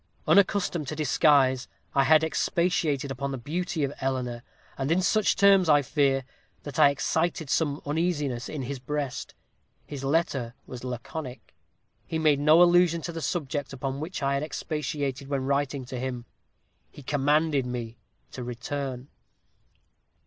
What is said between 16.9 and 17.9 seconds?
commanded